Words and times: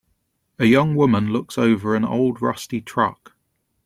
A 0.57 0.65
young 0.65 0.95
woman 0.95 1.29
looks 1.31 1.59
over 1.59 1.93
an 1.95 2.03
old 2.03 2.41
rusty 2.41 2.81
truck. 2.81 3.35